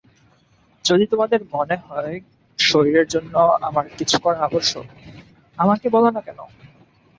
[0.85, 2.13] যদি তোমাদের মনে হয়
[2.59, 3.33] শরীরের জন্য
[3.61, 4.85] আমার কিছু করা আবশ্যক,
[5.57, 6.39] আমাকে বলো-না কেন?